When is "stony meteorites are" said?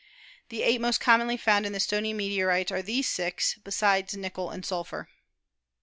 1.79-2.81